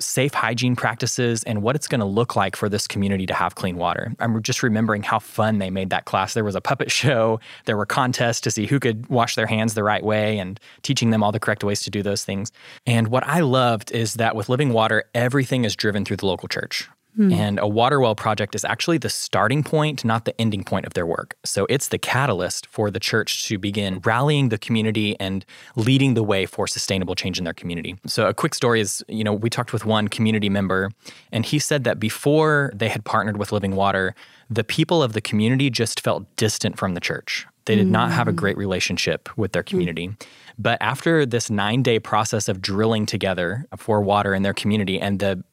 safe 0.00 0.34
hygiene 0.34 0.76
practices 0.76 1.42
and 1.44 1.62
what 1.62 1.76
it's 1.76 1.86
going 1.86 2.00
to 2.00 2.06
look 2.06 2.36
like 2.36 2.56
for 2.56 2.68
this 2.68 2.86
community 2.86 3.26
to 3.26 3.34
have 3.34 3.54
clean 3.54 3.76
water. 3.76 4.12
I'm 4.18 4.42
just 4.42 4.62
remembering 4.62 5.02
how 5.02 5.18
fun 5.18 5.58
they 5.58 5.70
made 5.70 5.90
that 5.90 6.04
class. 6.04 6.34
There 6.34 6.44
was 6.44 6.54
a 6.54 6.60
puppet 6.60 6.90
show, 7.00 7.40
there 7.66 7.76
were 7.76 7.86
contests 7.86 8.40
to 8.42 8.50
see 8.50 8.66
who 8.66 8.80
could 8.80 9.06
wash 9.08 9.34
their 9.34 9.46
hands 9.46 9.74
the 9.74 9.84
right 9.84 10.02
way 10.02 10.38
and 10.38 10.58
teaching 10.82 11.10
them 11.10 11.22
all 11.22 11.32
the 11.32 11.40
correct 11.40 11.64
ways 11.64 11.82
to 11.82 11.90
do 11.90 12.02
those 12.02 12.24
things. 12.24 12.52
And 12.86 13.08
what 13.08 13.26
I 13.26 13.40
loved 13.40 13.92
is 13.92 14.14
that 14.14 14.34
with 14.34 14.48
Living 14.48 14.72
Water, 14.72 15.04
everything 15.14 15.64
is 15.64 15.76
driven 15.76 16.04
through 16.04 16.16
the 16.16 16.26
local 16.26 16.48
church. 16.48 16.88
Hmm. 17.16 17.32
And 17.32 17.58
a 17.58 17.66
water 17.66 18.00
well 18.00 18.14
project 18.14 18.54
is 18.54 18.64
actually 18.64 18.98
the 18.98 19.08
starting 19.08 19.64
point, 19.64 20.04
not 20.04 20.24
the 20.24 20.40
ending 20.40 20.62
point 20.62 20.86
of 20.86 20.94
their 20.94 21.06
work. 21.06 21.36
So 21.44 21.66
it's 21.68 21.88
the 21.88 21.98
catalyst 21.98 22.66
for 22.66 22.90
the 22.90 23.00
church 23.00 23.46
to 23.48 23.58
begin 23.58 24.00
rallying 24.04 24.48
the 24.48 24.58
community 24.58 25.18
and 25.18 25.44
leading 25.76 26.14
the 26.14 26.22
way 26.22 26.46
for 26.46 26.66
sustainable 26.66 27.14
change 27.14 27.38
in 27.38 27.44
their 27.44 27.54
community. 27.54 27.96
So 28.06 28.26
a 28.26 28.34
quick 28.34 28.54
story 28.54 28.80
is, 28.80 29.04
you 29.08 29.24
know, 29.24 29.32
we 29.32 29.50
talked 29.50 29.72
with 29.72 29.84
one 29.84 30.08
community 30.08 30.48
member 30.48 30.90
and 31.32 31.44
he 31.44 31.58
said 31.58 31.84
that 31.84 31.98
before 31.98 32.70
they 32.74 32.88
had 32.88 33.04
partnered 33.04 33.38
with 33.38 33.50
Living 33.52 33.74
Water, 33.74 34.14
the 34.48 34.64
people 34.64 35.02
of 35.02 35.12
the 35.12 35.20
community 35.20 35.70
just 35.70 36.00
felt 36.00 36.24
distant 36.36 36.78
from 36.78 36.94
the 36.94 37.00
church. 37.00 37.46
They 37.66 37.76
did 37.76 37.86
not 37.86 38.10
have 38.10 38.26
a 38.26 38.32
great 38.32 38.56
relationship 38.56 39.28
with 39.36 39.52
their 39.52 39.62
community. 39.62 40.10
But 40.58 40.78
after 40.80 41.24
this 41.24 41.50
nine 41.50 41.82
day 41.82 42.00
process 42.00 42.48
of 42.48 42.60
drilling 42.60 43.06
together 43.06 43.66
for 43.76 44.00
water 44.00 44.34
in 44.34 44.42
their 44.42 44.54
community 44.54 45.00
and 45.00 45.20
the 45.20 45.44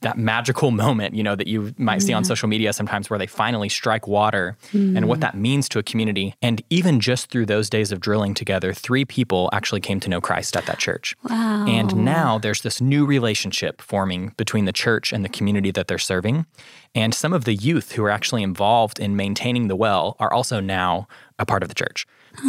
that 0.00 0.16
magical 0.16 0.70
moment, 0.70 1.14
you 1.14 1.22
know, 1.22 1.36
that 1.36 1.46
you 1.46 1.74
might 1.76 2.00
see 2.02 2.12
on 2.12 2.24
social 2.24 2.48
media 2.48 2.72
sometimes 2.72 3.10
where 3.10 3.18
they 3.18 3.26
finally 3.26 3.68
strike 3.68 4.08
water 4.08 4.56
mm. 4.72 4.96
and 4.96 5.08
what 5.08 5.20
that 5.20 5.36
means 5.36 5.68
to 5.68 5.78
a 5.78 5.82
community. 5.82 6.34
And 6.40 6.62
even 6.70 7.00
just 7.00 7.30
through 7.30 7.46
those 7.46 7.68
days 7.68 7.92
of 7.92 8.00
drilling 8.00 8.34
together, 8.34 8.72
three 8.72 9.04
people 9.04 9.50
actually 9.52 9.80
came 9.80 10.00
to 10.00 10.08
know 10.08 10.20
Christ 10.20 10.56
at 10.56 10.66
that 10.66 10.78
church. 10.78 11.14
Wow. 11.28 11.66
And 11.66 11.96
now 11.96 12.38
there's 12.38 12.62
this 12.62 12.80
new 12.80 13.04
relationship 13.04 13.82
forming 13.82 14.32
between 14.36 14.64
the 14.64 14.72
church 14.72 15.12
and 15.12 15.24
the 15.24 15.28
community 15.28 15.70
that 15.72 15.86
they're 15.86 15.98
serving. 15.98 16.46
And 16.94 17.14
some 17.14 17.32
of 17.32 17.44
the 17.44 17.54
youth 17.54 17.92
who 17.92 18.04
are 18.04 18.10
actually 18.10 18.42
involved 18.42 18.98
in 18.98 19.16
maintaining 19.16 19.68
the 19.68 19.76
well 19.76 20.16
are 20.18 20.32
also 20.32 20.60
now 20.60 21.08
a 21.38 21.46
part 21.46 21.62
of 21.62 21.68
the 21.68 21.74
church. 21.74 22.06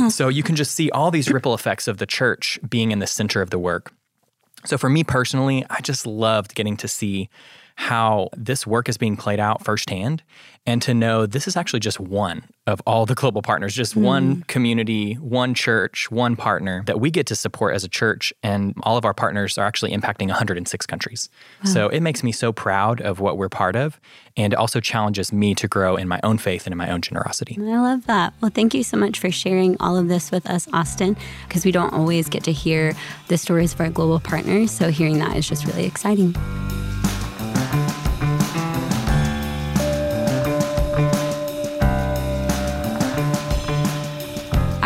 So 0.10 0.28
you 0.28 0.44
can 0.44 0.56
just 0.56 0.76
see 0.76 0.92
all 0.92 1.12
these 1.12 1.30
ripple 1.30 1.54
effects 1.54 1.88
of 1.88 1.98
the 1.98 2.06
church 2.06 2.60
being 2.70 2.92
in 2.92 3.00
the 3.00 3.08
center 3.08 3.42
of 3.42 3.50
the 3.50 3.60
work. 3.60 3.92
So 4.66 4.78
for 4.78 4.90
me 4.90 5.04
personally, 5.04 5.66
I 5.70 5.82
just 5.82 6.06
loved 6.06 6.56
getting 6.56 6.78
to 6.78 6.88
see 6.88 7.30
how 7.82 8.30
this 8.38 8.68
work 8.68 8.88
is 8.88 8.96
being 8.96 9.18
played 9.18 9.40
out 9.40 9.66
firsthand 9.66 10.22
and 10.68 10.84
to 10.84 10.94
know 10.94 11.26
this 11.26 11.48
is 11.48 11.58
actually 11.58 11.80
just 11.80 12.00
one 12.00 12.44
of 12.68 12.80
all 12.86 13.08
the 13.08 13.16
global 13.16 13.42
partners, 13.42 13.74
just 13.74 13.96
mm. 13.96 14.04
one 14.04 14.44
community, 14.44 15.16
one 15.16 15.56
church, 15.56 16.12
one 16.12 16.36
partner 16.36 16.84
that 16.86 17.00
we 17.00 17.10
get 17.10 17.26
to 17.26 17.36
support 17.36 17.74
as 17.74 17.84
a 17.84 17.90
church. 17.90 18.32
And 18.44 18.76
all 18.84 18.98
of 18.98 19.04
our 19.04 19.16
partners 19.16 19.58
are 19.58 19.66
actually 19.66 19.92
impacting 19.94 20.28
106 20.28 20.86
countries. 20.86 21.28
Wow. 21.66 21.72
So 21.72 21.90
it 21.90 22.02
makes 22.02 22.22
me 22.22 22.32
so 22.32 22.54
proud 22.54 23.02
of 23.02 23.20
what 23.20 23.40
we're 23.40 23.50
part 23.50 23.76
of. 23.76 24.00
And 24.38 24.54
also 24.54 24.80
challenges 24.80 25.34
me 25.34 25.56
to 25.56 25.68
grow 25.68 25.96
in 25.96 26.08
my 26.08 26.20
own 26.22 26.38
faith 26.38 26.68
and 26.68 26.74
in 26.74 26.78
my 26.78 26.92
own 26.92 27.02
generosity. 27.02 27.58
I 27.60 27.80
love 27.80 28.06
that. 28.06 28.36
Well, 28.42 28.52
thank 28.54 28.76
you 28.76 28.84
so 28.84 28.98
much 28.98 29.20
for 29.20 29.32
sharing 29.32 29.76
all 29.80 29.98
of 29.98 30.08
this 30.08 30.30
with 30.30 30.48
us, 30.48 30.68
Austin, 30.72 31.18
because 31.48 31.66
we 31.66 31.72
don't 31.72 31.94
always 31.94 32.30
get 32.30 32.44
to 32.44 32.52
hear 32.52 32.94
the 33.28 33.40
stories 33.40 33.74
of 33.74 33.82
our 33.82 33.90
global 33.90 34.20
partners. 34.20 34.70
So 34.70 34.92
hearing 34.92 35.18
that 35.18 35.36
is 35.36 35.50
just 35.50 35.66
really 35.66 35.86
exciting. 35.86 36.36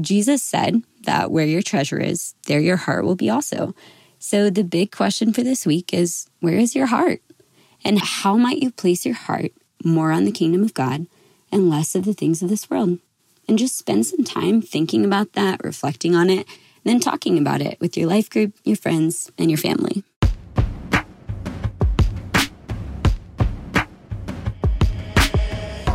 Jesus 0.00 0.42
said 0.42 0.82
that 1.04 1.30
where 1.30 1.46
your 1.46 1.62
treasure 1.62 1.98
is, 1.98 2.34
there 2.46 2.60
your 2.60 2.76
heart 2.76 3.04
will 3.04 3.16
be 3.16 3.30
also. 3.30 3.74
So 4.18 4.50
the 4.50 4.64
big 4.64 4.92
question 4.92 5.32
for 5.32 5.42
this 5.42 5.66
week 5.66 5.92
is 5.92 6.28
where 6.40 6.56
is 6.56 6.74
your 6.74 6.86
heart? 6.86 7.22
And 7.84 7.98
how 7.98 8.36
might 8.36 8.62
you 8.62 8.70
place 8.70 9.04
your 9.04 9.14
heart 9.14 9.52
more 9.82 10.12
on 10.12 10.24
the 10.24 10.30
kingdom 10.30 10.62
of 10.62 10.74
God? 10.74 11.06
And 11.52 11.70
less 11.70 11.94
of 11.94 12.04
the 12.04 12.14
things 12.14 12.42
of 12.42 12.48
this 12.48 12.68
world. 12.68 12.98
And 13.46 13.58
just 13.58 13.76
spend 13.76 14.06
some 14.06 14.24
time 14.24 14.62
thinking 14.62 15.04
about 15.04 15.34
that, 15.34 15.62
reflecting 15.62 16.16
on 16.16 16.30
it, 16.30 16.46
then 16.84 16.98
talking 16.98 17.38
about 17.38 17.60
it 17.60 17.78
with 17.80 17.96
your 17.96 18.08
life 18.08 18.30
group, 18.30 18.54
your 18.64 18.76
friends, 18.76 19.30
and 19.38 19.50
your 19.50 19.58
family. 19.58 20.02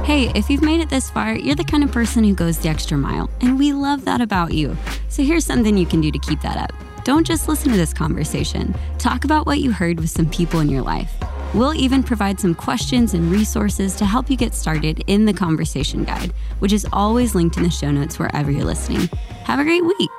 Hey, 0.04 0.32
if 0.36 0.50
you've 0.50 0.64
made 0.64 0.80
it 0.80 0.90
this 0.90 1.10
far, 1.10 1.36
you're 1.36 1.56
the 1.56 1.66
kind 1.66 1.84
of 1.84 1.92
person 1.92 2.24
who 2.24 2.34
goes 2.34 2.58
the 2.60 2.70
extra 2.70 2.98
mile, 2.98 3.30
and 3.42 3.60
we 3.60 3.74
love 3.74 4.06
that 4.06 4.22
about 4.22 4.54
you. 4.54 4.78
So 5.10 5.22
here's 5.22 5.46
something 5.46 5.76
you 5.78 5.86
can 5.86 6.00
do 6.00 6.12
to 6.12 6.20
keep 6.20 6.40
that 6.42 6.56
up. 6.56 6.72
Don't 7.04 7.28
just 7.28 7.50
listen 7.50 7.72
to 7.72 7.78
this 7.78 7.94
conversation, 7.94 8.74
talk 9.00 9.26
about 9.26 9.46
what 9.46 9.60
you 9.60 9.72
heard 9.72 10.00
with 10.00 10.10
some 10.10 10.30
people 10.30 10.62
in 10.62 10.70
your 10.70 10.82
life. 10.82 11.14
We'll 11.54 11.74
even 11.74 12.04
provide 12.04 12.40
some 12.40 12.54
questions 12.54 13.14
and 13.14 13.32
resources 13.32 13.96
to 13.96 14.06
help 14.06 14.30
you 14.30 14.36
get 14.36 14.54
started 14.54 15.04
in 15.08 15.26
the 15.26 15.34
conversation 15.34 16.04
guide, 16.04 16.34
which 16.60 16.74
is 16.74 16.86
always 16.92 17.36
linked 17.36 17.58
in 17.58 17.64
the 17.64 17.70
show 17.70 17.90
notes 17.90 18.20
wherever 18.20 18.52
you're 18.52 18.66
listening. 18.66 19.08
Have 19.46 19.60
a 19.60 19.64
great 19.64 19.84
week. 19.84 20.10